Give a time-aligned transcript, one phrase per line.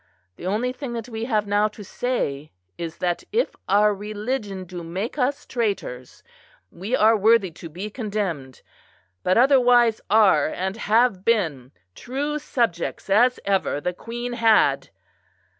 [0.35, 4.83] The only thing that we have now to say is, that if our religion do
[4.83, 6.23] make us traitors,
[6.71, 8.63] we are worthy to be condemned;
[9.21, 14.89] but otherwise are and have been true subjects as ever the Queen had.